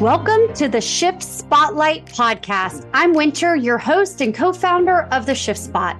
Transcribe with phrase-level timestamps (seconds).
[0.00, 2.86] Welcome to the Shift Spotlight podcast.
[2.92, 5.96] I'm Winter, your host and co founder of the Shift Spot.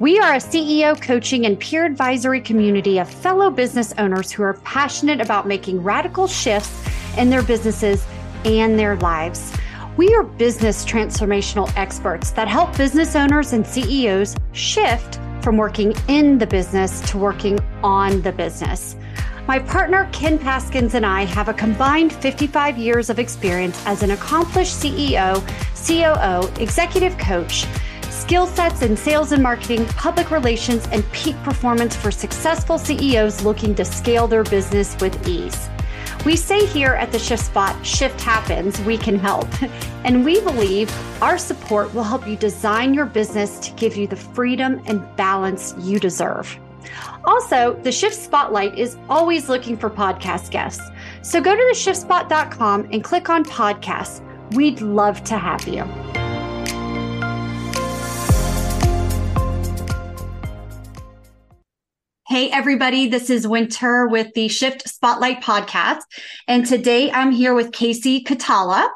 [0.00, 4.52] We are a CEO coaching and peer advisory community of fellow business owners who are
[4.64, 8.06] passionate about making radical shifts in their businesses
[8.44, 9.56] and their lives.
[9.96, 16.36] We are business transformational experts that help business owners and CEOs shift from working in
[16.36, 18.94] the business to working on the business.
[19.48, 24.10] My partner, Ken Paskins, and I have a combined 55 years of experience as an
[24.10, 25.40] accomplished CEO,
[25.86, 27.64] COO, executive coach,
[28.10, 33.74] skill sets in sales and marketing, public relations, and peak performance for successful CEOs looking
[33.76, 35.70] to scale their business with ease.
[36.26, 39.48] We say here at the Shift Spot, shift happens, we can help.
[40.04, 44.16] And we believe our support will help you design your business to give you the
[44.16, 46.58] freedom and balance you deserve.
[47.24, 50.82] Also, the Shift Spotlight is always looking for podcast guests.
[51.22, 54.22] So go to theshiftspot.com and click on podcasts.
[54.54, 55.84] We'd love to have you.
[62.28, 66.02] Hey, everybody, this is Winter with the Shift Spotlight podcast.
[66.46, 68.88] And today I'm here with Kasey Kohtala.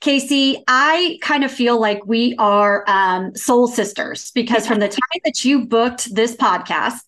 [0.00, 5.20] Kasey, I kind of feel like we are um, soul sisters because from the time
[5.24, 7.00] that you booked this podcast,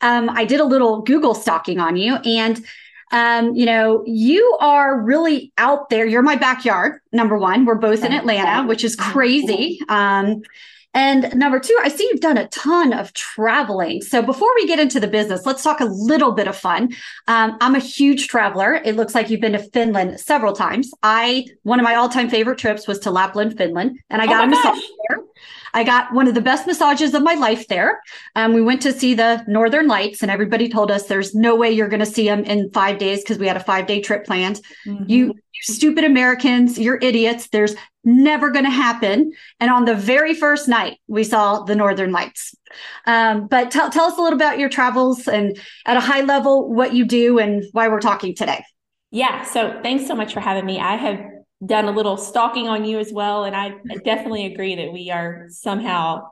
[0.00, 2.64] um, I did a little Google stalking on you and
[3.12, 6.06] um, you know, you are really out there.
[6.06, 7.64] You're my backyard, number one.
[7.64, 9.80] We're both in Atlanta, which is crazy.
[9.88, 10.42] Um,
[10.96, 14.00] and number two, I see you've done a ton of traveling.
[14.00, 16.94] So before we get into the business, let's talk a little bit of fun.
[17.28, 18.80] Um, I'm a huge traveler.
[18.82, 20.90] It looks like you've been to Finland several times.
[21.02, 24.40] I one of my all-time favorite trips was to Lapland, Finland, and I oh got
[24.40, 25.18] oh a massage there.
[25.76, 28.00] I got one of the best massages of my life there.
[28.34, 31.70] Um, we went to see the Northern Lights, and everybody told us there's no way
[31.70, 34.24] you're going to see them in five days because we had a five day trip
[34.24, 34.62] planned.
[34.86, 35.04] Mm-hmm.
[35.06, 37.48] You, you stupid Americans, you're idiots.
[37.48, 37.74] There's
[38.04, 39.32] never going to happen.
[39.60, 42.54] And on the very first night, we saw the Northern Lights.
[43.04, 46.72] Um, but tell, tell us a little about your travels and at a high level,
[46.72, 48.64] what you do and why we're talking today.
[49.10, 49.42] Yeah.
[49.42, 50.80] So thanks so much for having me.
[50.80, 53.44] I have done a little stalking on you as well.
[53.44, 53.74] And I
[54.04, 56.28] definitely agree that we are somehow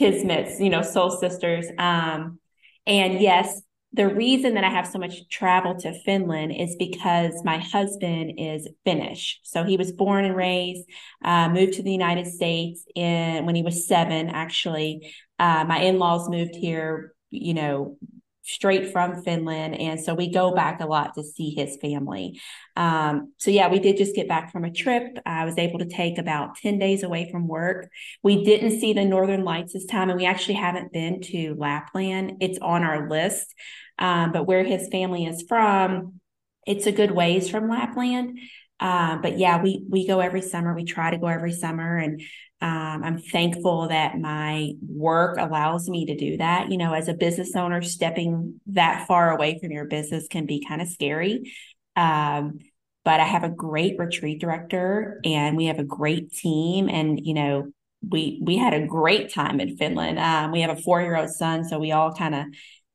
[0.00, 1.66] kismets, you know, soul sisters.
[1.78, 2.38] Um,
[2.86, 3.60] and yes,
[3.92, 8.68] the reason that I have so much travel to Finland is because my husband is
[8.84, 9.40] Finnish.
[9.44, 10.88] So he was born and raised,
[11.24, 14.30] uh, moved to the United States in when he was seven.
[14.30, 17.96] Actually, uh, my in laws moved here, you know,
[18.44, 19.74] straight from Finland.
[19.74, 22.40] And so we go back a lot to see his family.
[22.76, 25.18] Um, so, yeah, we did just get back from a trip.
[25.24, 27.88] I was able to take about 10 days away from work.
[28.22, 32.34] We didn't see the Northern Lights this time, and we actually haven't been to Lapland.
[32.40, 33.54] It's on our list.
[33.98, 36.20] Um, but where his family is from,
[36.66, 38.38] it's a good ways from Lapland.
[38.80, 40.74] Uh, but yeah, we we go every summer.
[40.74, 42.20] We try to go every summer, and
[42.64, 46.70] um, I'm thankful that my work allows me to do that.
[46.70, 50.64] You know, as a business owner, stepping that far away from your business can be
[50.66, 51.52] kind of scary.
[51.94, 52.60] Um,
[53.04, 56.88] but I have a great retreat director and we have a great team.
[56.88, 57.70] And, you know,
[58.00, 60.18] we we had a great time in Finland.
[60.18, 62.46] Um, we have a four year old son, so we all kind of,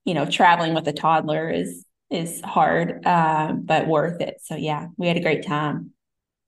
[0.04, 4.38] you know, traveling with a toddler is is hard, uh, but worth it.
[4.42, 5.92] So yeah, we had a great time.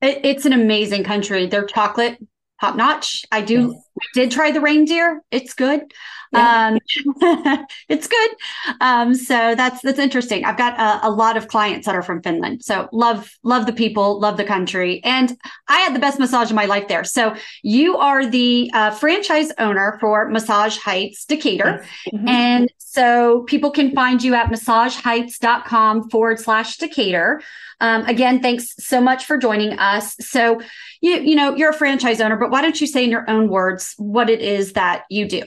[0.01, 1.45] It, it's an amazing country.
[1.45, 2.17] Their chocolate
[2.61, 3.25] top notch.
[3.31, 4.07] I do yes.
[4.13, 5.21] did try the reindeer.
[5.31, 5.93] It's good.
[6.33, 6.77] Yeah.
[6.77, 8.29] Um, it's good.
[8.79, 10.45] Um, so that's that's interesting.
[10.45, 12.63] I've got a, a, lot of clients that are from Finland.
[12.63, 15.37] So love love the people, love the country, and
[15.67, 17.03] I had the best massage of my life there.
[17.03, 22.13] So you are the uh, franchise owner for Massage Heights Decatur, yes.
[22.13, 22.27] mm-hmm.
[22.27, 27.41] and so people can find you at massageheights.com forward slash Decatur.
[27.81, 30.15] Um, again, thanks so much for joining us.
[30.19, 30.61] So
[31.01, 33.49] you you know you're a franchise owner, but why don't you say in your own
[33.49, 35.43] words what it is that you do?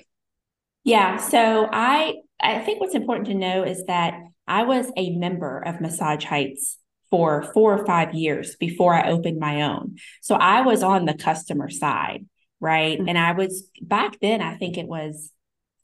[0.85, 5.59] Yeah, so I I think what's important to know is that I was a member
[5.61, 6.79] of Massage Heights
[7.11, 9.97] for four or five years before I opened my own.
[10.21, 12.27] So I was on the customer side,
[12.61, 12.99] right?
[12.99, 13.09] Mm-hmm.
[13.09, 15.31] And I was back then, I think it was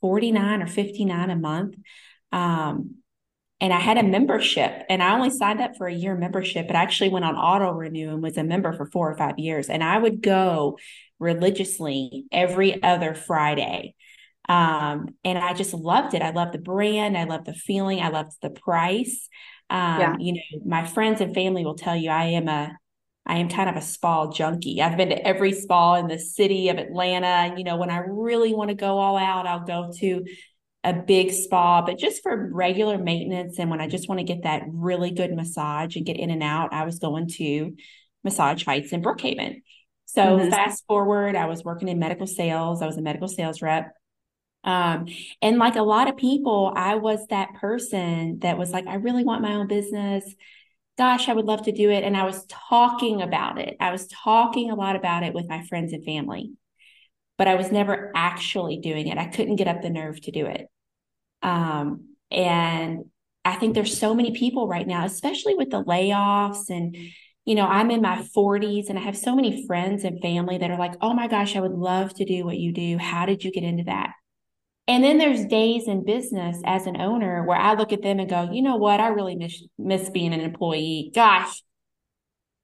[0.00, 1.76] 49 or 59 a month.
[2.32, 2.96] Um,
[3.60, 6.76] and I had a membership and I only signed up for a year membership, but
[6.76, 9.68] I actually went on auto renew and was a member for four or five years.
[9.68, 10.78] And I would go
[11.18, 13.94] religiously every other Friday.
[14.50, 16.22] Um, and I just loved it.
[16.22, 17.16] I loved the brand.
[17.16, 18.00] I loved the feeling.
[18.00, 19.28] I loved the price.
[19.70, 20.16] Um, yeah.
[20.18, 22.76] you know, my friends and family will tell you I am a
[23.26, 24.82] I am kind of a spa junkie.
[24.82, 27.26] I've been to every spa in the city of Atlanta.
[27.26, 30.24] And, you know, when I really want to go all out, I'll go to
[30.82, 33.58] a big spa, but just for regular maintenance.
[33.58, 36.42] And when I just want to get that really good massage and get in and
[36.42, 37.76] out, I was going to
[38.24, 39.62] massage heights in brookhaven
[40.04, 40.50] so mm-hmm.
[40.50, 43.92] fast forward i was working in medical sales i was a medical sales rep
[44.64, 45.06] um,
[45.40, 49.24] and like a lot of people i was that person that was like i really
[49.24, 50.24] want my own business.
[50.98, 52.04] Gosh i would love to do it.
[52.04, 53.76] And i was talking about it.
[53.80, 56.52] I was talking a lot about it with my friends and family
[57.38, 59.18] but i was never actually doing it.
[59.18, 60.66] I couldn't get up the nerve to do it.
[61.42, 63.06] Um, and
[63.44, 66.96] I think there's so many people right now, especially with the layoffs and
[67.46, 70.70] you know, I'm in my 40s and I have so many friends and family that
[70.70, 72.98] are like, "Oh my gosh, I would love to do what you do.
[72.98, 74.12] How did you get into that?"
[74.90, 78.28] And then there's days in business as an owner where I look at them and
[78.28, 78.98] go, "You know what?
[78.98, 81.12] I really miss miss being an employee.
[81.14, 81.62] Gosh,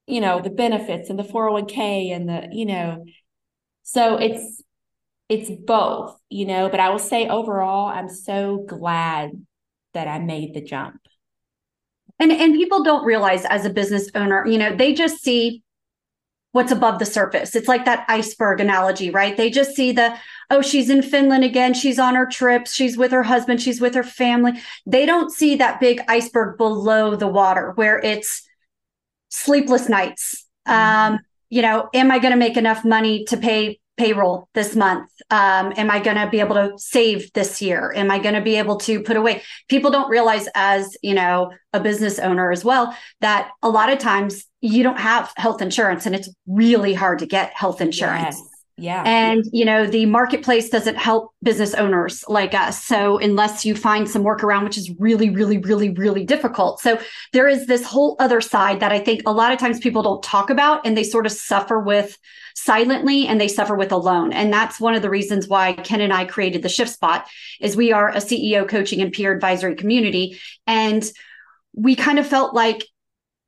[0.09, 3.05] you know, the benefits and the 401k and the, you know,
[3.85, 4.61] so it's
[5.29, 9.31] it's both, you know, but I will say overall, I'm so glad
[9.95, 10.97] that I made the jump.
[12.19, 15.63] And and people don't realize as a business owner, you know, they just see
[16.57, 17.55] what's above the surface.
[17.55, 19.37] It's like that iceberg analogy, right?
[19.37, 20.17] They just see the
[20.49, 23.95] oh, she's in Finland again, she's on her trips, she's with her husband, she's with
[23.95, 24.53] her family.
[24.87, 28.49] They don't see that big iceberg below the water where it's
[29.29, 30.47] sleepless nights.
[30.67, 31.15] Mm-hmm.
[31.15, 31.21] Um,
[31.51, 35.11] you know, am I going to make enough money to pay payroll this month?
[35.31, 37.93] Um, am I going to be able to save this year?
[37.95, 39.43] Am I going to be able to put away?
[39.69, 43.99] People don't realize, as you know, a business owner as well, that a lot of
[43.99, 48.37] times you don't have health insurance, and it's really hard to get health insurance.
[48.39, 48.56] Yes.
[48.79, 49.03] Yeah.
[49.07, 52.85] And, you know, the marketplace doesn't help business owners like us.
[52.85, 56.81] So, unless you find some workaround, which is really, really, really, really difficult.
[56.81, 57.01] So,
[57.33, 60.23] there is this whole other side that I think a lot of times people don't
[60.23, 62.19] talk about and they sort of suffer with
[62.55, 64.33] silently and they suffer with alone.
[64.35, 67.27] And that's one of the reasons why Ken and I created the Shift Spot
[67.61, 70.39] is we are a CEO coaching and peer advisory community.
[70.67, 71.03] And
[71.73, 72.85] we kind of felt like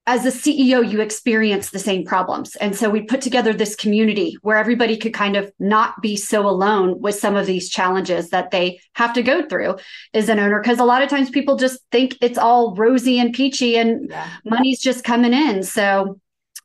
[0.09, 2.57] as a CEO, you experience the same problems.
[2.57, 6.49] And so we put together this community where everybody could kind of not be so
[6.49, 9.77] alone with some of these challenges that they have to go through
[10.15, 10.63] as an owner.
[10.63, 14.31] Because a lot of times people just think it's all rosy and peachy and yeah.
[14.47, 15.63] money's just coming in.
[15.63, 16.19] So,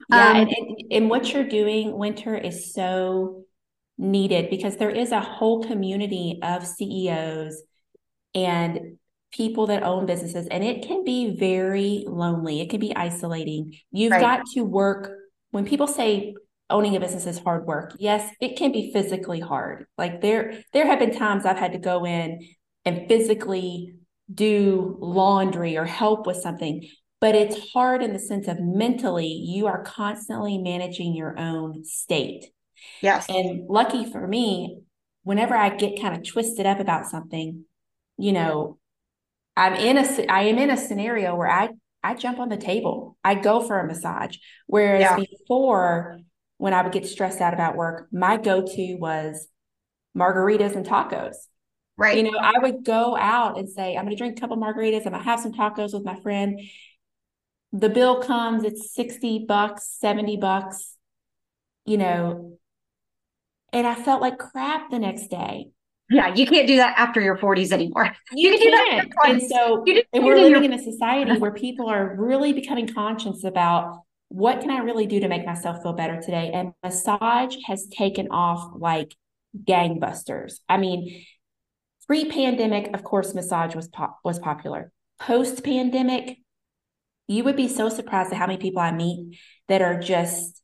[0.09, 0.29] yeah.
[0.29, 3.43] Um, and, and, and what you're doing, Winter, is so
[3.97, 7.61] needed because there is a whole community of CEOs
[8.33, 8.97] and
[9.33, 12.61] people that own businesses and it can be very lonely.
[12.61, 13.73] It can be isolating.
[13.91, 14.21] You've right.
[14.21, 15.11] got to work.
[15.51, 16.35] When people say
[16.69, 19.85] owning a business is hard work yes it can be physically hard.
[19.97, 22.39] Like there there have been times i've had to go in
[22.85, 23.95] and physically
[24.33, 26.87] do laundry or help with something
[27.19, 32.47] but it's hard in the sense of mentally you are constantly managing your own state.
[33.01, 33.27] Yes.
[33.29, 34.79] And lucky for me
[35.23, 37.65] whenever i get kind of twisted up about something
[38.17, 38.77] you know
[39.55, 41.69] I'm in a I am in a scenario where I
[42.03, 43.17] I jump on the table.
[43.23, 44.37] I go for a massage.
[44.67, 45.17] Whereas yeah.
[45.17, 46.19] before,
[46.57, 49.47] when I would get stressed out about work, my go-to was
[50.17, 51.35] margaritas and tacos.
[51.95, 52.17] Right.
[52.17, 55.05] You know, I would go out and say, I'm going to drink a couple margaritas.
[55.05, 56.59] I'm going to have some tacos with my friend.
[57.71, 60.97] The bill comes, it's 60 bucks, 70 bucks,
[61.85, 62.57] you know,
[63.71, 65.71] and I felt like crap the next day.
[66.13, 68.15] Yeah, you can't do that after your 40s anymore.
[68.35, 72.15] You, you can not And so and we're living in a society where people are
[72.17, 76.51] really becoming conscious about what can I really do to make myself feel better today?
[76.53, 79.15] And massage has taken off like
[79.63, 80.55] gangbusters.
[80.67, 81.25] I mean,
[82.07, 84.91] pre-pandemic, of course, massage was pop- was popular.
[85.19, 86.37] Post-pandemic,
[87.27, 90.62] you would be so surprised at how many people I meet that are just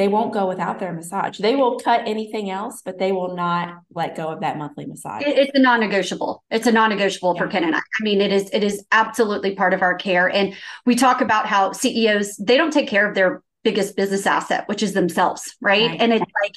[0.00, 1.36] they won't go without their massage.
[1.36, 5.24] They will cut anything else, but they will not let go of that monthly massage.
[5.26, 6.42] it's a non-negotiable.
[6.50, 7.42] It's a non-negotiable yeah.
[7.42, 7.80] for Ken and I.
[7.80, 10.30] I mean, it is it is absolutely part of our care.
[10.30, 14.66] And we talk about how CEOs they don't take care of their biggest business asset,
[14.68, 15.90] which is themselves, right?
[15.90, 16.00] right?
[16.00, 16.54] And it's like,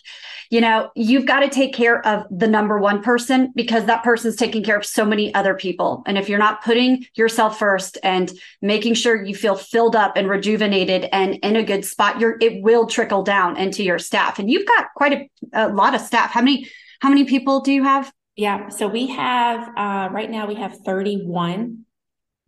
[0.50, 4.36] you know, you've got to take care of the number one person because that person's
[4.36, 6.04] taking care of so many other people.
[6.06, 8.32] And if you're not putting yourself first and
[8.62, 12.64] making sure you feel filled up and rejuvenated and in a good spot, you're it
[12.64, 14.40] will trickle down into your staff.
[14.40, 15.14] And you've got quite
[15.54, 16.32] a, a lot of staff.
[16.32, 16.70] How many
[17.02, 18.12] how many people do you have?
[18.36, 21.86] Yeah, so we have uh, right now we have 31.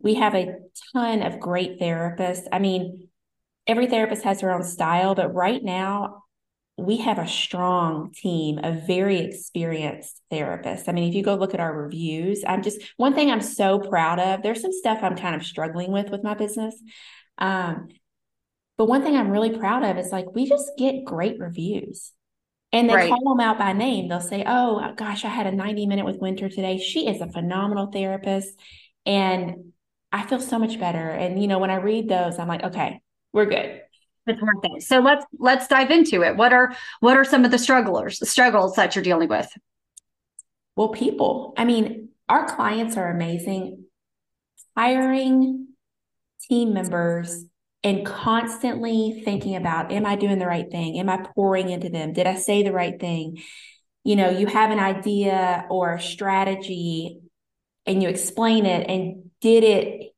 [0.00, 0.54] We have a
[0.92, 2.44] ton of great therapists.
[2.52, 3.05] I mean,
[3.66, 6.24] every therapist has their own style, but right now
[6.78, 10.88] we have a strong team of very experienced therapists.
[10.88, 13.78] I mean, if you go look at our reviews, I'm just one thing I'm so
[13.78, 14.42] proud of.
[14.42, 16.74] There's some stuff I'm kind of struggling with with my business.
[17.38, 17.88] Um,
[18.76, 22.12] but one thing I'm really proud of is like we just get great reviews.
[22.72, 23.08] And they right.
[23.08, 24.08] call them out by name.
[24.08, 26.76] They'll say, Oh gosh, I had a 90 minute with Winter today.
[26.78, 28.50] She is a phenomenal therapist.
[29.06, 29.72] And
[30.12, 31.08] I feel so much better.
[31.08, 33.00] And, you know, when I read those, I'm like, okay,
[33.36, 33.82] we're good.
[34.26, 34.82] it's worth it.
[34.82, 36.36] So let's let's dive into it.
[36.36, 39.48] What are what are some of the strugglers struggles that you're dealing with?
[40.74, 41.52] Well, people.
[41.56, 43.84] I mean, our clients are amazing.
[44.74, 45.68] Hiring
[46.48, 47.44] team members
[47.84, 50.98] and constantly thinking about am I doing the right thing?
[50.98, 52.14] Am I pouring into them?
[52.14, 53.42] Did I say the right thing?
[54.02, 57.20] You know, you have an idea or a strategy
[57.84, 60.14] and you explain it and did it,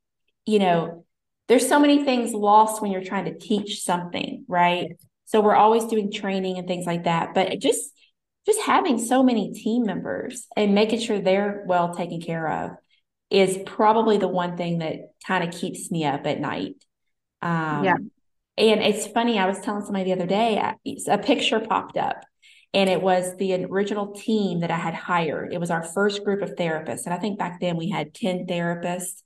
[0.47, 1.05] you know,
[1.49, 4.99] there's so many things lost when you're trying to teach something, right?
[5.25, 7.93] So we're always doing training and things like that, but just
[8.47, 12.71] just having so many team members and making sure they're well taken care of
[13.31, 16.77] is probably the one thing that kind of keeps me up at night.
[17.43, 17.97] Um, yeah.
[18.57, 20.73] And it's funny, I was telling somebody the other day,
[21.09, 22.25] a picture popped up
[22.75, 25.53] and it was the original team that I had hired.
[25.53, 27.05] It was our first group of therapists.
[27.05, 29.23] And I think back then we had 10 therapists.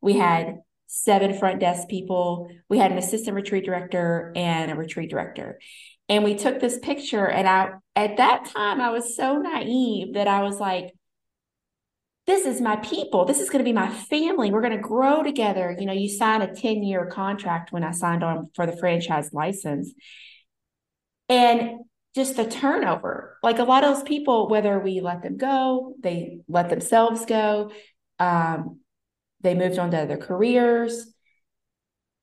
[0.00, 0.58] We had
[0.96, 2.50] seven front desk people.
[2.68, 5.58] We had an assistant retreat director and a retreat director.
[6.08, 7.26] And we took this picture.
[7.28, 10.92] And I, at that time, I was so naive that I was like,
[12.26, 13.24] this is my people.
[13.24, 14.50] This is going to be my family.
[14.50, 15.76] We're going to grow together.
[15.78, 19.32] You know, you sign a 10 year contract when I signed on for the franchise
[19.32, 19.92] license.
[21.28, 21.80] And
[22.14, 26.38] just the turnover, like a lot of those people, whether we let them go, they
[26.48, 27.70] let themselves go,
[28.18, 28.80] um,
[29.40, 31.06] they moved on to other careers.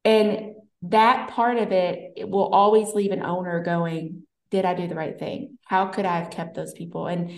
[0.06, 4.88] And that part of it, it will always leave an owner going, Did I do
[4.88, 5.58] the right thing?
[5.66, 7.08] How could I have kept those people?
[7.08, 7.32] And,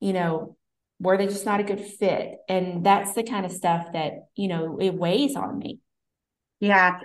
[0.00, 0.56] you know,
[1.00, 2.38] were they just not a good fit?
[2.48, 5.78] And that's the kind of stuff that, you know, it weighs on me.
[6.60, 6.98] Yeah.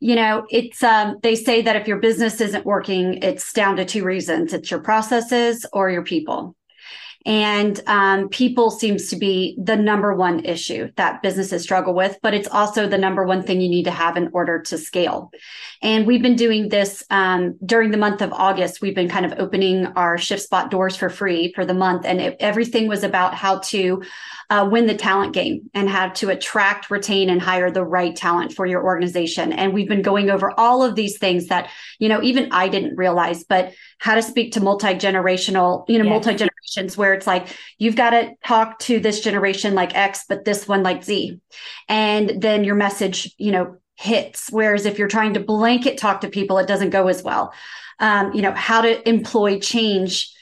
[0.00, 3.84] You know, it's um they say that if your business isn't working, it's down to
[3.84, 4.52] two reasons.
[4.52, 6.56] It's your processes or your people.
[7.24, 12.34] And um, people seems to be the number one issue that businesses struggle with, but
[12.34, 15.30] it's also the number one thing you need to have in order to scale.
[15.82, 18.80] And we've been doing this um, during the month of August.
[18.80, 22.36] We've been kind of opening our ShiftSpot doors for free for the month, and it,
[22.40, 24.02] everything was about how to
[24.50, 28.52] uh, win the talent game and how to attract, retain, and hire the right talent
[28.52, 29.52] for your organization.
[29.52, 32.96] And we've been going over all of these things that you know even I didn't
[32.96, 37.56] realize, but how to speak to multi generational, you know, multi generations where it's like
[37.78, 41.40] you've got to talk to this generation like X, but this one like Z,
[41.88, 44.48] and then your message, you know, hits.
[44.50, 47.52] Whereas if you're trying to blanket talk to people, it doesn't go as well.
[47.98, 50.32] Um, you know, how to employ change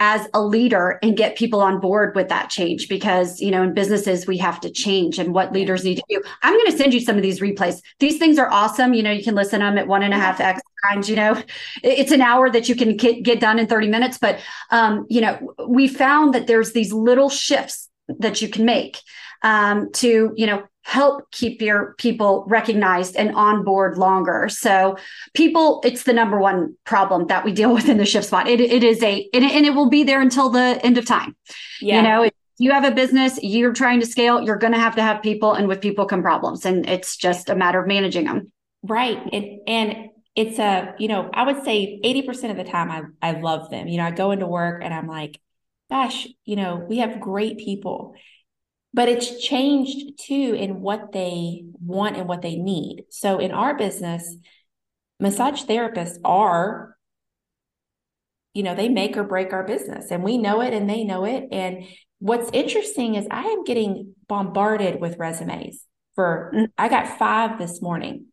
[0.00, 2.88] as a leader and get people on board with that change.
[2.88, 6.22] Because you know in businesses we have to change and what leaders need to do.
[6.42, 7.80] I'm going to send you some of these replays.
[7.98, 8.94] These things are awesome.
[8.94, 11.16] You know you can listen to them at one and a half x times you
[11.16, 11.40] know
[11.82, 14.38] it's an hour that you can get done in 30 minutes but
[14.70, 19.00] um, you know we found that there's these little shifts that you can make
[19.42, 24.48] um, to you know help keep your people recognized and on board longer.
[24.48, 24.96] So
[25.34, 28.46] people, it's the number one problem that we deal with in the ShiftSpot.
[28.46, 31.04] It, it is a, and it, and it will be there until the end of
[31.04, 31.36] time.
[31.82, 31.96] Yeah.
[31.96, 34.96] You know, if you have a business, you're trying to scale, you're going to have
[34.96, 36.64] to have people and with people come problems.
[36.64, 38.50] And it's just a matter of managing them.
[38.82, 39.18] Right.
[39.30, 40.08] It, and
[40.38, 43.88] it's a, you know, I would say 80% of the time I, I love them.
[43.88, 45.40] You know, I go into work and I'm like,
[45.90, 48.14] gosh, you know, we have great people
[48.94, 53.04] but it's changed too in what they want and what they need.
[53.10, 54.36] So in our business,
[55.20, 56.96] massage therapists are,
[58.54, 61.24] you know, they make or break our business and we know it and they know
[61.24, 61.48] it.
[61.52, 61.84] And
[62.18, 66.68] what's interesting is I am getting bombarded with resumes for, mm.
[66.76, 68.26] I got five this morning.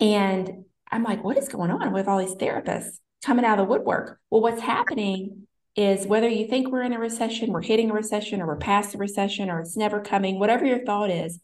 [0.00, 3.70] And I'm like, what is going on with all these therapists coming out of the
[3.70, 4.20] woodwork?
[4.30, 8.42] Well, what's happening is whether you think we're in a recession, we're hitting a recession,
[8.42, 11.40] or we're past the recession, or it's never coming, whatever your thought is,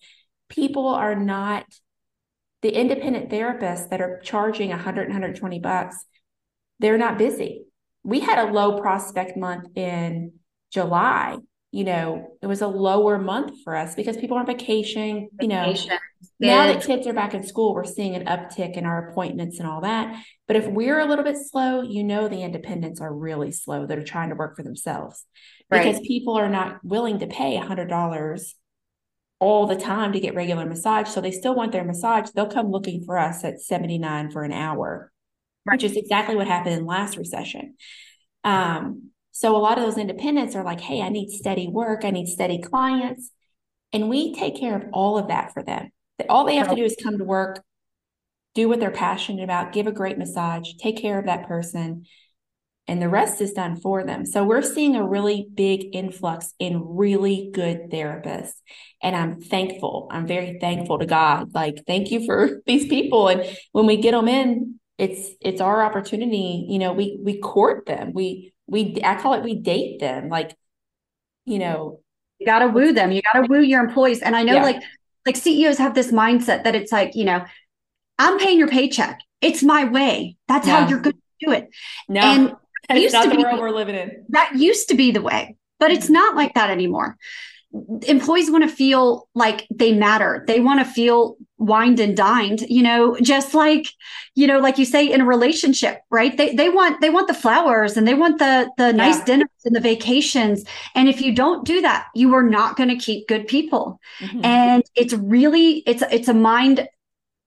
[0.48, 1.64] people are not
[2.62, 6.04] the independent therapists that are charging 100 120 bucks
[6.80, 7.64] they're not busy
[8.02, 10.32] we had a low prospect month in
[10.72, 11.36] july
[11.70, 15.28] you know, it was a lower month for us because people are on vacation.
[15.40, 15.74] You know,
[16.40, 19.68] now that kids are back in school, we're seeing an uptick in our appointments and
[19.68, 20.22] all that.
[20.46, 23.98] But if we're a little bit slow, you know, the independents are really slow that
[23.98, 25.24] are trying to work for themselves
[25.70, 28.54] because people are not willing to pay a hundred dollars
[29.38, 31.08] all the time to get regular massage.
[31.08, 32.30] So they still want their massage.
[32.30, 35.12] They'll come looking for us at 79 for an hour,
[35.66, 35.74] right.
[35.74, 37.76] which is exactly what happened in last recession.
[38.42, 42.10] Um, so a lot of those independents are like, hey, I need steady work, I
[42.10, 43.30] need steady clients.
[43.92, 45.90] And we take care of all of that for them.
[46.18, 47.62] That All they have to do is come to work,
[48.56, 52.04] do what they're passionate about, give a great massage, take care of that person,
[52.88, 54.26] and the rest is done for them.
[54.26, 58.54] So we're seeing a really big influx in really good therapists.
[59.00, 60.08] And I'm thankful.
[60.10, 61.54] I'm very thankful to God.
[61.54, 63.28] Like, thank you for these people.
[63.28, 67.86] And when we get them in, it's it's our opportunity you know we we court
[67.86, 70.56] them we we i call it we date them like
[71.44, 72.00] you know
[72.38, 73.10] you got to woo them.
[73.10, 74.22] You got to woo your employees.
[74.22, 74.62] And i know yeah.
[74.62, 74.82] like
[75.26, 77.44] like ceos have this mindset that it's like you know
[78.18, 79.20] i'm paying your paycheck.
[79.40, 80.36] It's my way.
[80.48, 81.68] That's how you're going to do it.
[82.08, 82.20] No.
[82.20, 82.52] And
[82.88, 84.24] that's used not to the be, world we're living in.
[84.30, 87.16] That used to be the way but it's not like that anymore.
[88.06, 90.44] Employees want to feel like they matter.
[90.46, 93.88] They want to feel wined and dined, you know, just like,
[94.34, 96.36] you know, like you say in a relationship, right?
[96.36, 98.92] They they want they want the flowers and they want the the yeah.
[98.92, 100.64] nice dinners and the vacations.
[100.94, 104.00] And if you don't do that, you are not going to keep good people.
[104.20, 104.44] Mm-hmm.
[104.44, 106.88] And it's really it's it's a mind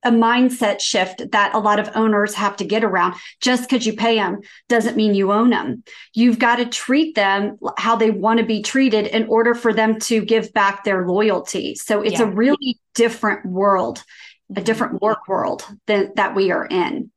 [0.04, 3.16] a mindset shift that a lot of owners have to get around.
[3.40, 5.84] Just because you pay them doesn't mean you own them.
[6.14, 10.00] You've got to treat them how they want to be treated in order for them
[10.02, 11.76] to give back their loyalty.
[11.76, 12.26] So it's yeah.
[12.26, 14.04] a really different world,
[14.50, 14.64] a mm-hmm.
[14.64, 17.12] different work world than that we are in.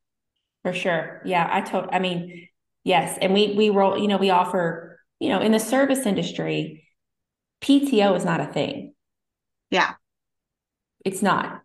[0.62, 1.22] For sure.
[1.24, 2.48] Yeah, I told I mean,
[2.84, 3.18] yes.
[3.20, 6.88] And we we roll, you know, we offer, you know, in the service industry,
[7.60, 8.94] PTO is not a thing.
[9.70, 9.94] Yeah.
[11.04, 11.63] It's not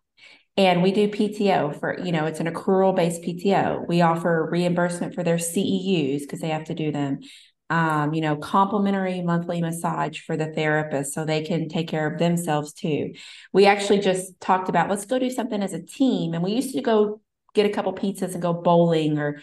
[0.60, 3.88] and we do PTO for, you know, it's an accrual based PTO.
[3.88, 7.22] We offer reimbursement for their CEUs because they have to do them.
[7.70, 12.20] Um, you know, complimentary monthly massage for the therapist so they can take care of
[12.20, 13.14] themselves too.
[13.54, 16.34] We actually just talked about let's go do something as a team.
[16.34, 17.22] And we used to go
[17.54, 19.42] get a couple pizzas and go bowling or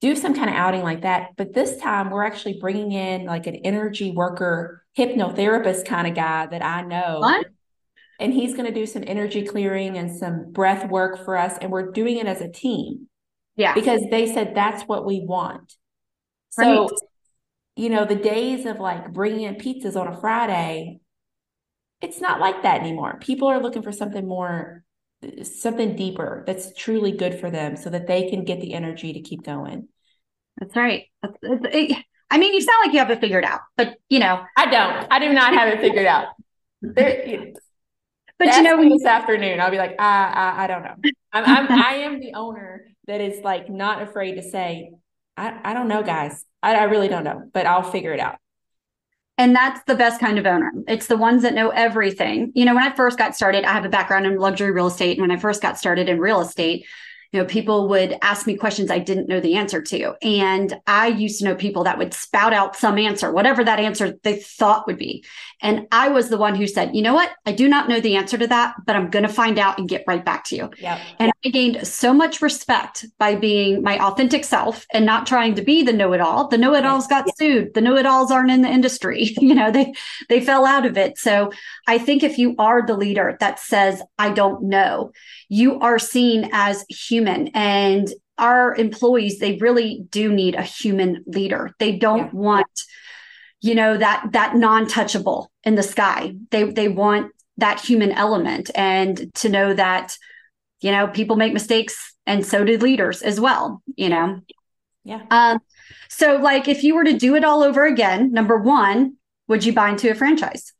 [0.00, 1.36] do some kind of outing like that.
[1.36, 6.46] But this time we're actually bringing in like an energy worker, hypnotherapist kind of guy
[6.46, 7.20] that I know.
[7.20, 7.46] What?
[8.18, 11.70] And he's going to do some energy clearing and some breath work for us and
[11.70, 13.08] we're doing it as a team.
[13.56, 13.74] Yeah.
[13.74, 15.74] Because they said that's what we want.
[16.50, 16.90] So right.
[17.76, 21.00] you know the days of like bringing in pizzas on a friday
[22.00, 23.18] it's not like that anymore.
[23.20, 24.84] People are looking for something more
[25.42, 29.20] something deeper that's truly good for them so that they can get the energy to
[29.20, 29.88] keep going.
[30.58, 31.06] That's right.
[32.30, 34.44] I mean you sound like you have it figured out but you know.
[34.56, 35.06] I don't.
[35.10, 36.28] I do not have it figured out.
[36.80, 37.52] There,
[38.38, 40.94] but you know, when this afternoon, I'll be like, I, I, I don't know.
[41.32, 44.92] I'm, I'm, I am the owner that is like not afraid to say,
[45.36, 46.44] I, I don't know, guys.
[46.62, 48.36] I, I really don't know, but I'll figure it out.
[49.38, 50.72] And that's the best kind of owner.
[50.88, 52.50] It's the ones that know everything.
[52.56, 55.16] You know, when I first got started, I have a background in luxury real estate.
[55.16, 56.86] And when I first got started in real estate,
[57.32, 60.14] you know people would ask me questions i didn't know the answer to.
[60.22, 64.14] And i used to know people that would spout out some answer whatever that answer
[64.22, 65.24] they thought would be.
[65.62, 67.30] And i was the one who said you know what?
[67.46, 69.88] I do not know the answer to that but i'm going to find out and
[69.88, 70.70] get right back to you.
[70.78, 71.00] Yep.
[71.18, 75.62] and i gained so much respect by being my authentic self and not trying to
[75.62, 76.48] be the know-it-all.
[76.48, 77.36] The know-it-alls got yep.
[77.36, 77.74] sued.
[77.74, 79.34] The know-it-alls aren't in the industry.
[79.48, 79.94] You know they
[80.28, 81.16] they fell out of it.
[81.16, 81.50] So
[81.86, 85.12] i think if you are the leader that says i don't know
[85.48, 87.48] you are seen as human human.
[87.48, 91.70] And our employees they really do need a human leader.
[91.78, 92.30] They don't yeah.
[92.32, 92.82] want
[93.60, 96.34] you know that that non-touchable in the sky.
[96.50, 100.16] They they want that human element and to know that
[100.80, 104.40] you know people make mistakes and so do leaders as well you know?
[105.04, 105.22] Yeah.
[105.30, 105.58] Um
[106.08, 109.16] so like if you were to do it all over again number one
[109.48, 110.72] would you buy into a franchise?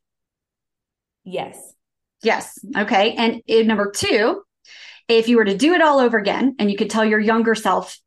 [1.24, 1.74] Yes.
[2.22, 2.58] Yes.
[2.76, 3.14] Okay.
[3.14, 4.42] And number two
[5.08, 7.54] if you were to do it all over again and you could tell your younger
[7.54, 7.98] self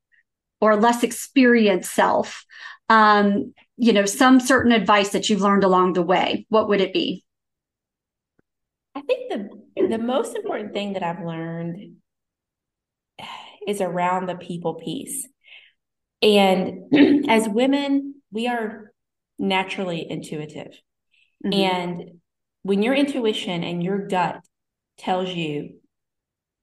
[0.59, 2.45] or less experienced self
[2.89, 6.93] um, you know some certain advice that you've learned along the way what would it
[6.93, 7.23] be?
[8.95, 11.95] I think the the most important thing that i've learned
[13.67, 15.27] is around the people piece.
[16.21, 18.91] And as women we are
[19.39, 20.79] naturally intuitive.
[21.43, 21.53] Mm-hmm.
[21.53, 22.11] and
[22.61, 24.41] when your intuition and your gut
[24.99, 25.80] tells you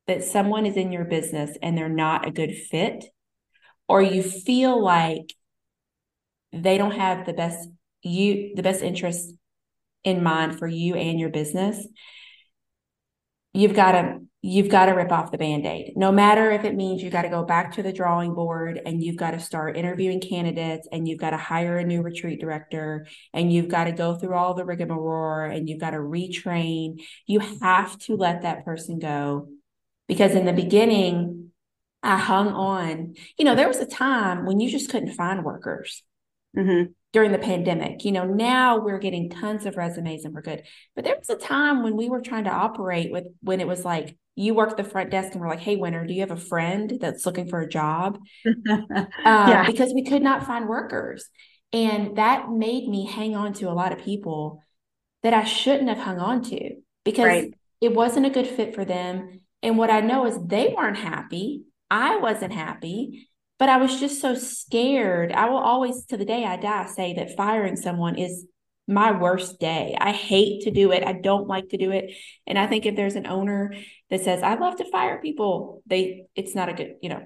[0.09, 3.05] that someone is in your business and they're not a good fit,
[3.89, 5.33] or you feel like
[6.53, 7.69] they don't have the best
[8.03, 9.35] you the best interest
[10.05, 11.87] in mind for you and your business,
[13.53, 15.95] you've got to you've got to rip off the band-aid.
[15.97, 19.03] No matter if it means you got to go back to the drawing board and
[19.03, 23.07] you've got to start interviewing candidates and you've got to hire a new retreat director
[23.35, 27.41] and you've got to go through all the rigmarole and you've got to retrain you
[27.61, 29.49] have to let that person go
[30.09, 31.51] because in the beginning,
[32.03, 33.15] I hung on.
[33.37, 36.03] You know, there was a time when you just couldn't find workers
[36.57, 36.93] mm-hmm.
[37.13, 38.05] during the pandemic.
[38.05, 40.63] You know, now we're getting tons of resumes and we're good.
[40.97, 43.85] But there was a time when we were trying to operate with when it was
[43.85, 46.37] like you work the front desk and we're like, hey, winner, do you have a
[46.37, 48.19] friend that's looking for a job?
[48.45, 49.67] yeah.
[49.67, 51.29] Because we could not find workers.
[51.73, 54.63] And that made me hang on to a lot of people
[55.23, 57.55] that I shouldn't have hung on to because right.
[57.81, 61.65] it wasn't a good fit for them and what I know is they weren't happy
[61.91, 65.33] I wasn't happy, but I was just so scared.
[65.33, 68.47] I will always, to the day I die, say that firing someone is
[68.87, 69.97] my worst day.
[69.99, 71.05] I hate to do it.
[71.05, 72.13] I don't like to do it.
[72.47, 73.75] And I think if there's an owner
[74.11, 77.23] that says, I love to fire people, they it's not a good, you know,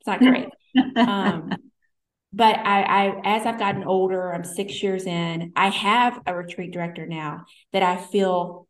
[0.00, 0.48] it's not great.
[0.96, 1.50] um,
[2.32, 6.72] but I, I as I've gotten older, I'm six years in, I have a retreat
[6.72, 8.68] director now that I feel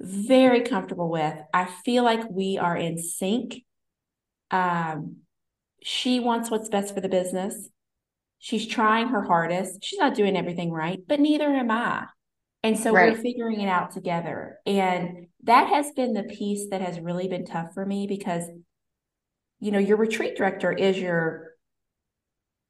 [0.00, 1.34] very comfortable with.
[1.52, 3.62] I feel like we are in sync.
[4.50, 5.18] Um,
[5.82, 7.68] she wants what's best for the business.
[8.38, 9.82] She's trying her hardest.
[9.82, 12.06] She's not doing everything right, but neither am I.
[12.62, 13.12] And so right.
[13.12, 14.58] we're figuring it out together.
[14.66, 18.44] And that has been the piece that has really been tough for me because,
[19.60, 21.52] you know, your retreat director is your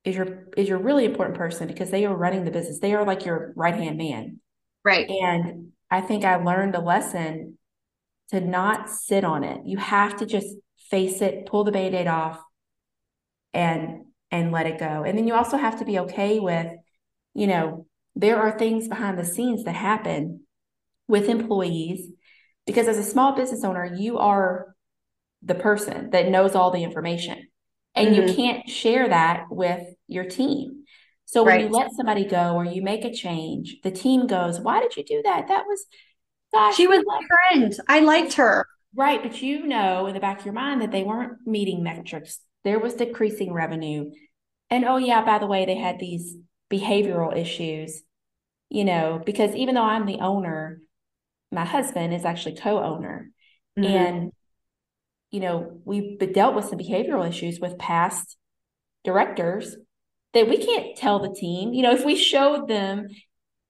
[0.04, 2.78] is your is your really important person because they are running the business.
[2.78, 4.40] They are like your right hand man.
[4.84, 5.08] Right.
[5.08, 7.58] And I think I learned a lesson
[8.30, 9.60] to not sit on it.
[9.64, 10.48] You have to just
[10.90, 12.40] face it, pull the band-aid off,
[13.52, 15.04] and and let it go.
[15.04, 16.72] And then you also have to be okay with,
[17.34, 20.40] you know, there are things behind the scenes that happen
[21.06, 22.08] with employees
[22.66, 24.74] because as a small business owner, you are
[25.42, 27.46] the person that knows all the information
[27.94, 28.28] and mm-hmm.
[28.28, 30.84] you can't share that with your team.
[31.26, 31.64] So when right.
[31.64, 35.04] you let somebody go or you make a change, the team goes, "Why did you
[35.04, 35.48] do that?
[35.48, 35.84] That was
[36.52, 37.76] gosh, she was my friend.
[37.88, 41.02] I liked her." Right, but you know in the back of your mind that they
[41.02, 42.40] weren't meeting metrics.
[42.64, 44.10] There was decreasing revenue.
[44.70, 46.36] And oh yeah, by the way, they had these
[46.72, 48.02] behavioral issues,
[48.70, 50.80] you know, because even though I'm the owner,
[51.50, 53.30] my husband is actually co-owner.
[53.76, 53.84] Mm-hmm.
[53.84, 54.32] And
[55.32, 58.36] you know, we've dealt with some behavioral issues with past
[59.04, 59.76] directors
[60.34, 61.72] that we can't tell the team.
[61.72, 63.08] You know, if we showed them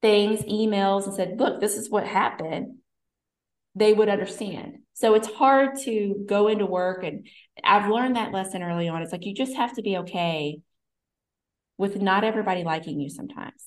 [0.02, 2.76] things, emails, and said, look, this is what happened,
[3.74, 4.78] they would understand.
[4.94, 7.04] So it's hard to go into work.
[7.04, 7.26] And
[7.62, 9.02] I've learned that lesson early on.
[9.02, 10.60] It's like you just have to be okay
[11.78, 13.62] with not everybody liking you sometimes.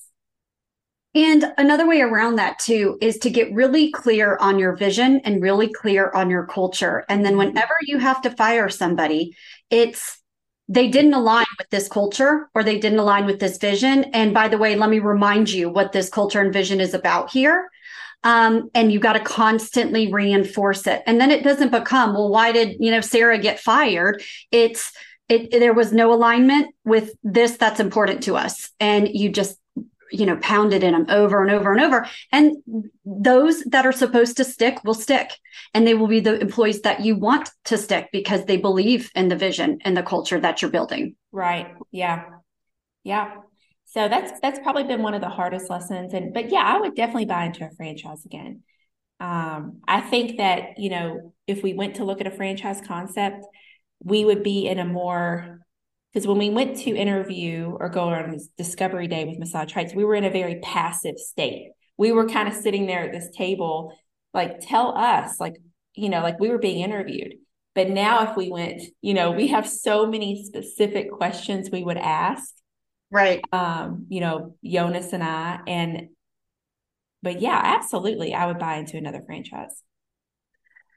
[1.14, 5.42] And another way around that too is to get really clear on your vision and
[5.42, 7.04] really clear on your culture.
[7.08, 7.48] And then mm-hmm.
[7.48, 9.36] whenever you have to fire somebody,
[9.70, 10.19] it's
[10.70, 14.04] they didn't align with this culture or they didn't align with this vision.
[14.12, 17.32] And by the way, let me remind you what this culture and vision is about
[17.32, 17.68] here.
[18.22, 21.02] Um, and you got to constantly reinforce it.
[21.06, 24.22] And then it doesn't become, well, why did, you know, Sarah get fired?
[24.52, 24.92] It's,
[25.28, 28.70] it, there was no alignment with this that's important to us.
[28.78, 29.59] And you just
[30.10, 32.06] you know pounded in them over and over and over.
[32.32, 32.56] And
[33.04, 35.30] those that are supposed to stick will stick.
[35.74, 39.28] And they will be the employees that you want to stick because they believe in
[39.28, 41.16] the vision and the culture that you're building.
[41.32, 41.74] Right.
[41.90, 42.24] Yeah.
[43.04, 43.34] Yeah.
[43.86, 46.14] So that's that's probably been one of the hardest lessons.
[46.14, 48.62] And but yeah i would definitely buy into a franchise again.
[49.20, 53.44] Um, i think that you know if we went to look at a franchise concept
[54.02, 55.60] we would be in a more
[56.12, 59.94] because when we went to interview or go on this discovery day with Massage Heights,
[59.94, 61.70] we were in a very passive state.
[61.96, 63.96] We were kind of sitting there at this table,
[64.34, 65.56] like, tell us, like,
[65.94, 67.34] you know, like we were being interviewed.
[67.74, 71.96] But now, if we went, you know, we have so many specific questions we would
[71.96, 72.52] ask.
[73.12, 73.40] Right.
[73.52, 75.60] Um, you know, Jonas and I.
[75.66, 76.08] And,
[77.22, 78.34] but yeah, absolutely.
[78.34, 79.82] I would buy into another franchise.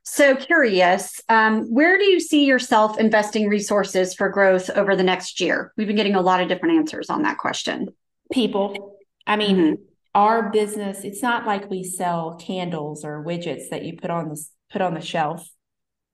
[0.03, 5.39] So curious, um, where do you see yourself investing resources for growth over the next
[5.39, 5.71] year?
[5.77, 7.87] We've been getting a lot of different answers on that question.
[8.31, 8.97] People.
[9.25, 9.81] I mean, mm-hmm.
[10.13, 14.45] our business, it's not like we sell candles or widgets that you put on the
[14.71, 15.47] put on the shelf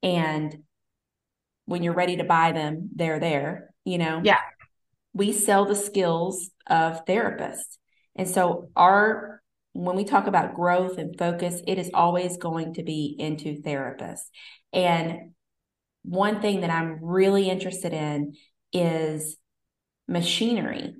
[0.03, 0.63] and
[1.65, 4.21] when you're ready to buy them, they're there, you know.
[4.23, 4.39] Yeah.
[5.13, 7.77] We sell the skills of therapists.
[8.15, 9.38] And so our
[9.73, 14.27] when we talk about growth and focus, it is always going to be into therapists.
[14.73, 15.31] And
[16.03, 18.33] one thing that I'm really interested in
[18.73, 19.37] is
[20.07, 20.95] machinery,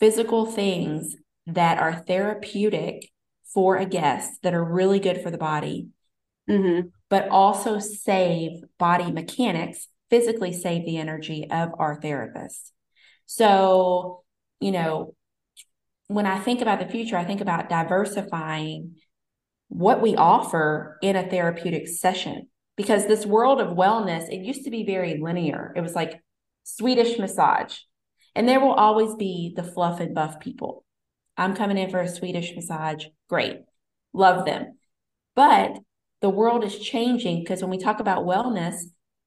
[0.00, 1.16] physical things
[1.46, 3.10] that are therapeutic
[3.52, 5.88] for a guest that are really good for the body,
[6.48, 6.88] mm-hmm.
[7.10, 12.72] but also save body mechanics, physically save the energy of our therapist.
[13.26, 14.24] So,
[14.60, 15.14] you know,
[16.08, 18.96] when I think about the future, I think about diversifying
[19.68, 24.70] what we offer in a therapeutic session because this world of wellness, it used to
[24.70, 25.72] be very linear.
[25.76, 26.22] It was like
[26.64, 27.76] Swedish massage,
[28.34, 30.84] and there will always be the fluff and buff people.
[31.36, 33.06] I'm coming in for a Swedish massage.
[33.28, 33.60] Great.
[34.12, 34.78] Love them.
[35.34, 35.78] But
[36.20, 38.76] the world is changing because when we talk about wellness,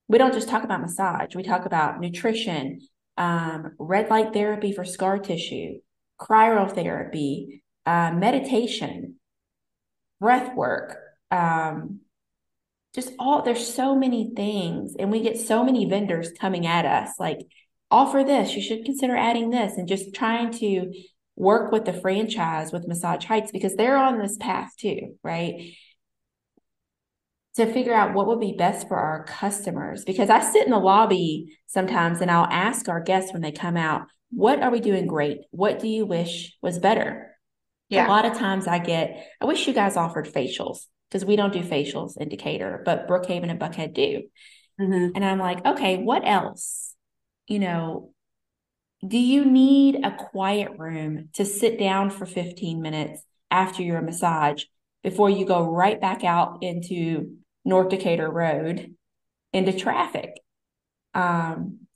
[0.08, 2.80] we don't just talk about massage, we talk about nutrition,
[3.18, 5.80] um, red light therapy for scar tissue,
[6.20, 9.16] cryotherapy, uh, meditation,
[10.20, 10.98] breath work,
[11.32, 12.02] um,
[12.98, 17.12] just all there's so many things and we get so many vendors coming at us
[17.20, 17.38] like
[17.92, 20.92] offer this you should consider adding this and just trying to
[21.36, 25.74] work with the franchise with massage heights because they're on this path too right?
[27.58, 30.80] To figure out what would be best for our customers because i sit in the
[30.80, 35.08] lobby sometimes and i'll ask our guests when they come out what are we doing
[35.08, 37.36] great what do you wish was better
[37.90, 38.08] yeah.
[38.08, 41.54] a lot of times i get i wish you guys offered facials because we don't
[41.54, 44.24] do facials in Decatur, but Brookhaven and Buckhead do.
[44.80, 45.12] Mm-hmm.
[45.16, 46.94] And I'm like, okay, what else?
[47.48, 48.12] You know,
[49.08, 54.63] do you need a quiet room to sit down for 15 minutes after your massage
[55.04, 58.94] before you go right back out into North Decatur Road
[59.54, 60.32] into traffic?
[61.13, 61.87] Um,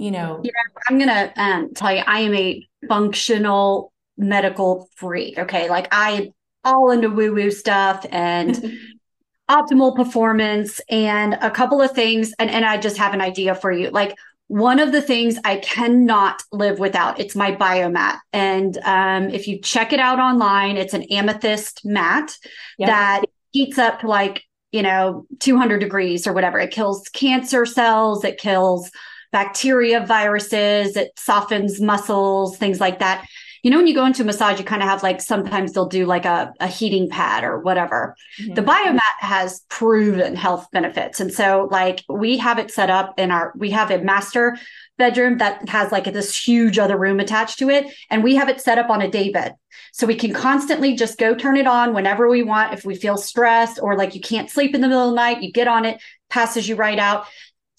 [0.00, 0.50] you know, yeah,
[0.88, 5.38] I'm gonna um, tell you, I am a functional medical freak.
[5.38, 6.32] Okay, like I
[6.64, 8.78] all into woo woo stuff and
[9.50, 12.32] optimal performance and a couple of things.
[12.38, 13.90] And, and I just have an idea for you.
[13.90, 18.18] Like, one of the things I cannot live without, it's my biomat.
[18.32, 22.36] And um, if you check it out online, it's an amethyst mat
[22.76, 22.88] yep.
[22.88, 26.58] that heats up to like, you know, 200 degrees or whatever.
[26.58, 28.90] It kills cancer cells, it kills
[29.32, 33.26] bacteria, viruses, it softens muscles, things like that
[33.62, 35.86] you know, when you go into a massage, you kind of have like sometimes they'll
[35.86, 38.16] do like a, a heating pad or whatever.
[38.40, 38.54] Mm-hmm.
[38.54, 41.20] The biomat has proven health benefits.
[41.20, 44.56] And so, like, we have it set up in our, we have a master
[44.96, 47.86] bedroom that has like this huge other room attached to it.
[48.08, 49.54] And we have it set up on a day bed.
[49.92, 52.72] So we can constantly just go turn it on whenever we want.
[52.72, 55.42] If we feel stressed or like you can't sleep in the middle of the night,
[55.42, 57.26] you get on it, passes you right out.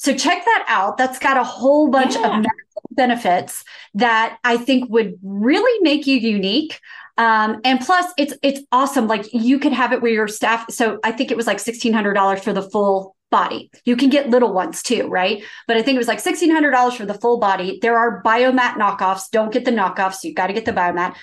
[0.02, 0.98] So check that out.
[0.98, 2.40] That's got a whole bunch yeah.
[2.40, 2.46] of
[2.90, 6.80] benefits that I think would really make you unique.
[7.20, 9.08] Um, and plus, it's it's awesome.
[9.08, 10.72] Like you could have it where your staff.
[10.72, 13.70] So I think it was like sixteen hundred dollars for the full body.
[13.86, 15.44] You can get little ones too, right?
[15.68, 17.78] But I think it was like sixteen hundred dollars for the full body.
[17.80, 19.30] There are biomat knockoffs.
[19.32, 20.24] Don't get the knockoffs.
[20.24, 21.16] You got to get the biomat.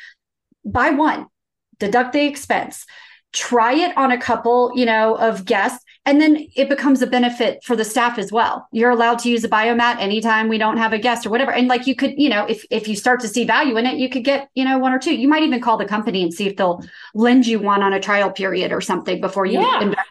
[0.64, 1.26] Buy one,
[1.80, 2.86] deduct the expense.
[3.32, 7.62] Try it on a couple, you know, of guests and then it becomes a benefit
[7.62, 8.66] for the staff as well.
[8.72, 11.52] You're allowed to use a biomat anytime we don't have a guest or whatever.
[11.52, 13.98] And like you could you know if if you start to see value in it
[13.98, 15.14] you could get you know one or two.
[15.14, 16.82] You might even call the company and see if they'll
[17.14, 19.82] lend you one on a trial period or something before you yeah.
[19.82, 20.08] invest.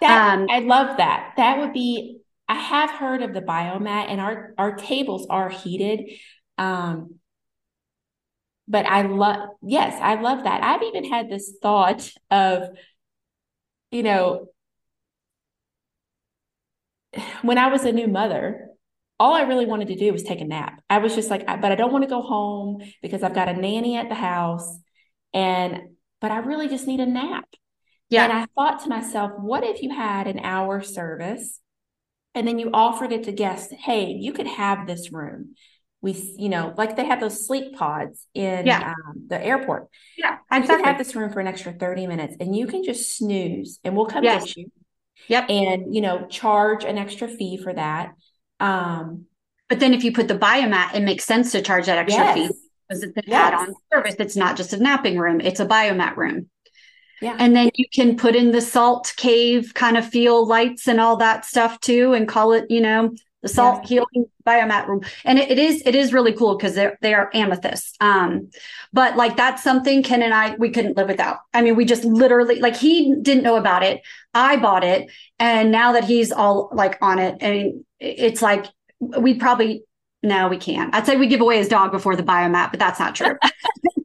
[0.00, 1.32] That, um, i love that.
[1.36, 6.08] That would be i have heard of the biomat and our our tables are heated
[6.56, 7.16] um
[8.68, 10.62] but i love yes i love that.
[10.62, 12.68] I've even had this thought of
[13.90, 14.46] you know
[17.42, 18.68] when I was a new mother,
[19.20, 20.80] all I really wanted to do was take a nap.
[20.88, 23.52] I was just like, but I don't want to go home because I've got a
[23.52, 24.78] nanny at the house.
[25.34, 27.46] And, but I really just need a nap.
[28.10, 28.24] Yeah.
[28.24, 31.60] And I thought to myself, what if you had an hour service
[32.34, 33.72] and then you offered it to guests?
[33.76, 35.54] Hey, you could have this room.
[36.00, 38.90] We, you know, like they have those sleep pods in yeah.
[38.92, 39.88] um, the airport.
[40.16, 40.38] Yeah.
[40.48, 43.80] I could have this room for an extra 30 minutes and you can just snooze
[43.82, 44.44] and we'll come yes.
[44.44, 44.70] get you
[45.26, 45.50] Yep.
[45.50, 48.14] And, you know, charge an extra fee for that.
[48.60, 49.26] Um,
[49.68, 52.34] but then if you put the biomat, it makes sense to charge that extra yes.
[52.34, 52.54] fee
[52.88, 53.52] because it's an yes.
[53.52, 54.14] add-on service.
[54.18, 56.48] It's not just a napping room, it's a biomat room.
[57.20, 57.36] Yeah.
[57.38, 61.16] And then you can put in the salt cave kind of feel lights and all
[61.16, 63.88] that stuff too and call it, you know, the salt yeah.
[63.88, 65.02] healing biomat room.
[65.24, 67.96] And it, it is it is really cool because they're they are amethyst.
[68.00, 68.50] Um
[68.92, 71.38] but like that's something ken and i we couldn't live without.
[71.54, 74.02] I mean we just literally like he didn't know about it.
[74.34, 75.10] I bought it.
[75.38, 78.66] And now that he's all like on it and it's like
[79.00, 79.84] we probably
[80.22, 80.94] no we can't.
[80.94, 83.36] I'd say we give away his dog before the biomat but that's not true.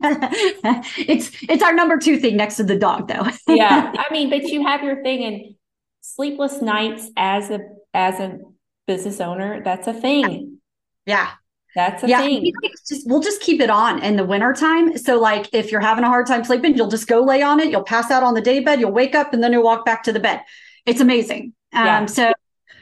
[0.05, 3.25] It's it's our number two thing next to the dog though.
[3.47, 3.93] Yeah.
[3.97, 5.55] I mean but you have your thing and
[6.01, 7.61] sleepless nights as a
[7.93, 8.39] as a
[8.87, 10.59] business owner, that's a thing.
[11.05, 11.31] Yeah.
[11.75, 12.51] That's a yeah, thing.
[12.87, 14.95] Just, we'll just keep it on in the wintertime.
[14.97, 17.71] So, like, if you're having a hard time sleeping, you'll just go lay on it.
[17.71, 18.79] You'll pass out on the day bed.
[18.79, 20.41] You'll wake up, and then you'll walk back to the bed.
[20.85, 21.53] It's amazing.
[21.73, 22.05] Um, yeah.
[22.05, 22.33] So,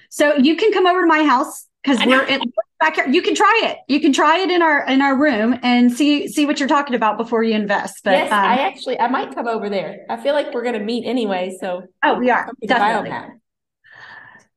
[0.10, 2.42] so you can come over to my house because we're in
[2.82, 3.08] back here.
[3.08, 3.78] You can try it.
[3.88, 6.96] You can try it in our in our room and see see what you're talking
[6.96, 8.04] about before you invest.
[8.04, 10.06] But yes, um, I actually I might come over there.
[10.10, 11.56] I feel like we're going to meet anyway.
[11.62, 13.38] So, oh, we are definitely.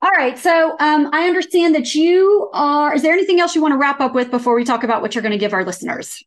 [0.05, 0.39] All right.
[0.39, 2.95] So um, I understand that you are.
[2.95, 5.15] Is there anything else you want to wrap up with before we talk about what
[5.15, 6.23] you're going to give our listeners?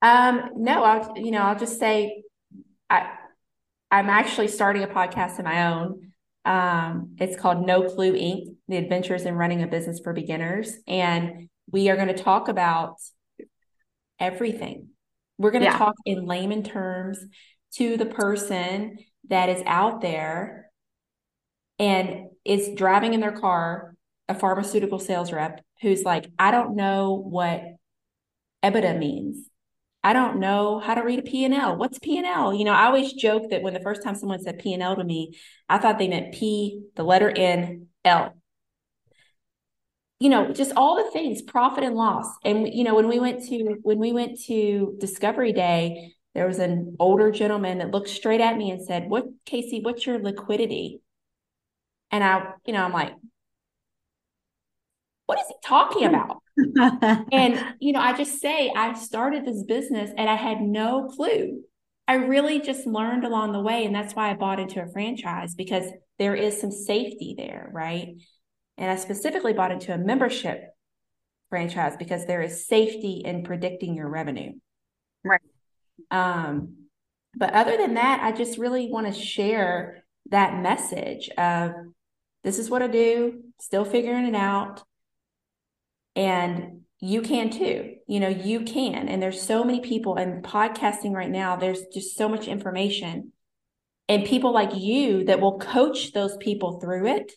[0.00, 2.22] Um, no, I'll you know I'll just say
[2.88, 3.10] I
[3.90, 6.12] I'm actually starting a podcast of my own.
[6.46, 8.56] Um, it's called No Clue Inc.
[8.68, 12.96] The Adventures in Running a Business for Beginners, and we are going to talk about
[14.18, 14.88] everything.
[15.36, 15.76] We're going to yeah.
[15.76, 17.18] talk in layman terms
[17.74, 18.96] to the person
[19.28, 20.70] that is out there
[21.78, 23.94] and is driving in their car
[24.28, 27.62] a pharmaceutical sales rep who's like, I don't know what
[28.62, 29.48] EBITDA means.
[30.02, 31.76] I don't know how to read a P&L.
[31.76, 32.52] What's P&L?
[32.52, 35.32] You know, I always joke that when the first time someone said P&L to me,
[35.68, 38.34] I thought they meant P, the letter N, L.
[40.20, 42.26] You know, just all the things, profit and loss.
[42.44, 46.58] And you know, when we went to when we went to Discovery Day, there was
[46.58, 49.82] an older gentleman that looked straight at me and said, "What, Kasey?
[49.82, 51.00] What's your liquidity?"
[52.14, 53.12] And I, you know, I'm like,
[55.26, 56.36] what is he talking about?
[57.32, 61.64] and, you know, I just say I started this business and I had no clue.
[62.06, 63.84] I really just learned along the way.
[63.84, 65.86] And that's why I bought into a franchise because
[66.20, 68.14] there is some safety there, right?
[68.78, 70.62] And I specifically bought into a membership
[71.50, 74.52] franchise because there is safety in predicting your revenue.
[75.24, 75.40] Right.
[76.12, 76.76] Um,
[77.34, 81.72] but other than that, I just really want to share that message of
[82.44, 84.82] this is what I do, still figuring it out.
[86.14, 87.96] And you can too.
[88.06, 89.08] You know, you can.
[89.08, 93.32] And there's so many people and podcasting right now, there's just so much information
[94.08, 97.32] and people like you that will coach those people through it.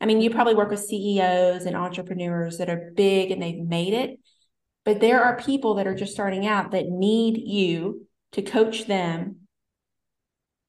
[0.00, 3.92] I mean, you probably work with CEOs and entrepreneurs that are big and they've made
[3.92, 4.18] it,
[4.84, 9.45] but there are people that are just starting out that need you to coach them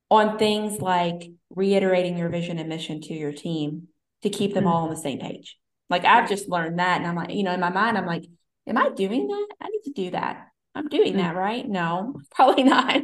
[0.10, 3.88] on things like reiterating your vision and mission to your team
[4.24, 4.74] to keep them mm-hmm.
[4.74, 5.58] all on the same page.
[5.90, 6.98] Like I've just learned that.
[6.98, 8.26] And I'm like, you know, in my mind, I'm like,
[8.66, 9.48] am I doing that?
[9.62, 10.48] I need to do that.
[10.76, 11.22] I'm doing mm-hmm.
[11.22, 11.68] that, right?
[11.68, 13.02] No, probably not.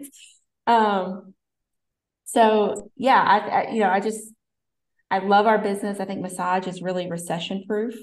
[0.67, 1.33] Um,
[2.25, 4.21] so yeah, I, I, you know, I just,
[5.11, 5.99] I love our business.
[5.99, 7.95] I think massage is really recession proof.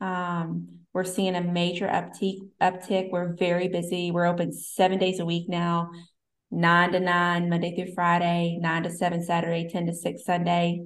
[0.00, 3.10] Um, we're seeing a major uptick, uptick.
[3.10, 4.10] We're very busy.
[4.10, 5.90] We're open seven days a week now
[6.50, 10.84] nine to nine, Monday through Friday, nine to seven Saturday, 10 to six Sunday.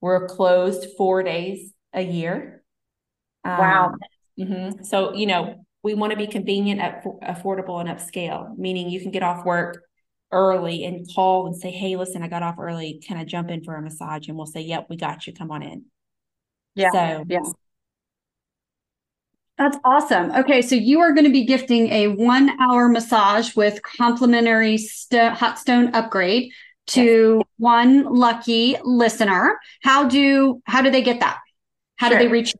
[0.00, 2.62] We're closed four days a year.
[3.44, 3.86] Wow.
[3.86, 3.98] Um,
[4.38, 4.84] mm-hmm.
[4.84, 9.10] So, you know, we want to be convenient, up, affordable, and upscale, meaning you can
[9.10, 9.82] get off work
[10.32, 13.02] early and call and say, Hey, listen, I got off early.
[13.06, 14.28] Can I jump in for a massage?
[14.28, 15.32] And we'll say, Yep, we got you.
[15.32, 15.84] Come on in.
[16.74, 16.90] Yeah.
[16.92, 17.40] So, yeah.
[19.60, 20.32] That's awesome.
[20.32, 25.34] Okay, so you are going to be gifting a one hour massage with complimentary st-
[25.34, 26.50] hot stone upgrade
[26.86, 27.46] to yes.
[27.58, 29.58] one lucky listener.
[29.82, 31.40] How do how do they get that?
[31.96, 32.16] How sure.
[32.16, 32.54] do they reach?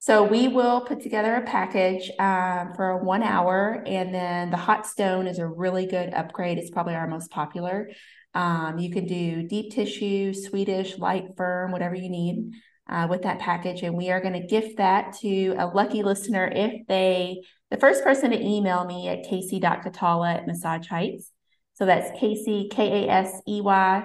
[0.00, 4.88] So we will put together a package um, for one hour, and then the hot
[4.88, 6.58] stone is a really good upgrade.
[6.58, 7.90] It's probably our most popular.
[8.34, 12.54] Um, you can do deep tissue, Swedish, light, firm, whatever you need
[12.88, 13.82] uh, with that package.
[13.82, 18.04] And we are going to gift that to a lucky listener if they, the first
[18.04, 21.30] person to email me at kasey.kohtala at Massage Heights.
[21.74, 24.04] So that's Kasey, K A S E Y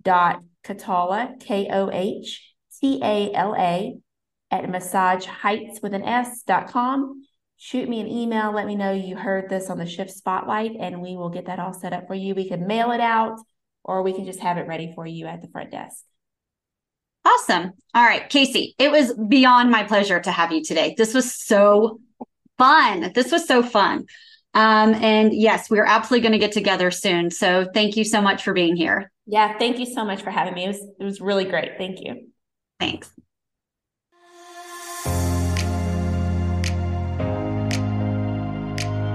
[0.00, 3.96] dot Kohtala, K O H T A L A,
[4.50, 7.22] at Massage Heights with an S dot com.
[7.56, 8.52] Shoot me an email.
[8.52, 11.58] Let me know you heard this on the Shift Spotlight, and we will get that
[11.58, 12.34] all set up for you.
[12.34, 13.38] We can mail it out,
[13.82, 16.04] or we can just have it ready for you at the front desk.
[17.26, 17.72] Awesome.
[17.92, 20.94] All right, Kasey, it was beyond my pleasure to have you today.
[20.96, 21.98] This was so
[22.56, 23.10] fun.
[23.14, 24.06] This was so fun.
[24.54, 27.30] Um, and yes, we're absolutely going to get together soon.
[27.30, 29.10] So thank you so much for being here.
[29.26, 30.64] Yeah, thank you so much for having me.
[30.64, 31.76] It was it was really great.
[31.78, 32.28] Thank you.
[32.78, 33.10] Thanks.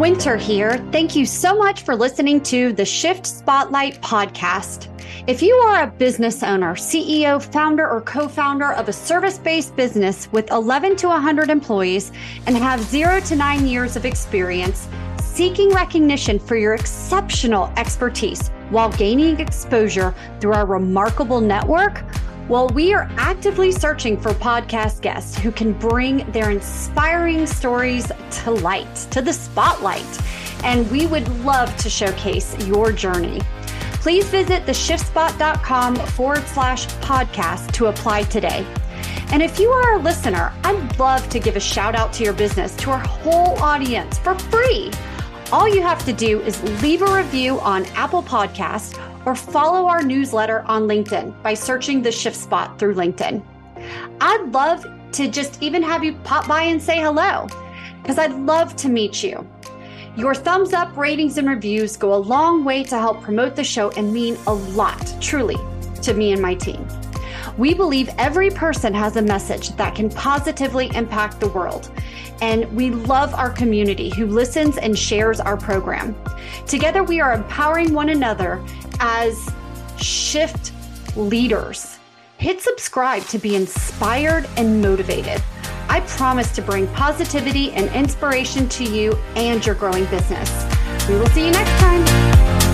[0.01, 0.79] Winter here.
[0.91, 4.87] Thank you so much for listening to the Shift Spotlight podcast.
[5.27, 9.75] If you are a business owner, CEO, founder, or co founder of a service based
[9.75, 12.11] business with 11 to 100 employees
[12.47, 14.89] and have zero to nine years of experience,
[15.21, 22.03] seeking recognition for your exceptional expertise while gaining exposure through our remarkable network,
[22.51, 28.51] well, we are actively searching for podcast guests who can bring their inspiring stories to
[28.51, 30.05] light, to the spotlight.
[30.65, 33.39] And we would love to showcase your journey.
[34.02, 38.67] Please visit theshiftspot.com forward slash podcast to apply today.
[39.31, 42.33] And if you are a listener, I'd love to give a shout out to your
[42.33, 44.91] business to our whole audience for free.
[45.54, 50.02] All you have to do is leave a review on Apple Podcast or follow our
[50.02, 53.44] newsletter on LinkedIn by searching the Shift Spot through LinkedIn.
[54.19, 57.48] I'd love to just even have you pop by and say hello
[58.02, 59.48] because I'd love to meet you.
[60.17, 63.92] Your thumbs up, ratings, and reviews go a long way to help promote the show
[63.92, 65.58] and mean a lot, truly,
[66.02, 66.86] to me and my team.
[67.62, 71.91] We believe every person has a message that can positively impact the world.
[72.41, 76.15] And we love our community who listens and shares our program.
[76.65, 78.65] Together, we are empowering one another
[78.99, 79.47] as
[79.97, 80.71] shift
[81.15, 81.99] leaders
[82.39, 85.39] hit subscribe to be inspired and motivated.
[85.87, 90.49] I promise to bring positivity and inspiration to you and your growing business.
[91.07, 92.71] We will see you next time.